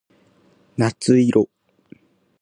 [0.77, 1.47] 夏色